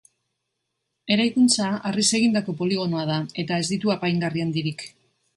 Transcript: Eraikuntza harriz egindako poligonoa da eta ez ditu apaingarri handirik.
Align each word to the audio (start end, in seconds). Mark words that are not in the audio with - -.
Eraikuntza 1.15 1.67
harriz 1.89 2.05
egindako 2.19 2.55
poligonoa 2.61 3.03
da 3.09 3.17
eta 3.43 3.59
ez 3.65 3.67
ditu 3.73 3.93
apaingarri 3.97 4.43
handirik. 4.47 4.87